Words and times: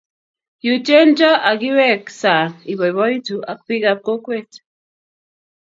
Yutien 0.65 1.07
cho 1.17 1.31
ikiwek 1.51 2.03
saang 2.21 2.55
iboiboitu 2.71 3.35
ak 3.51 3.57
bikaab 3.67 3.99
kokweej. 4.05 4.51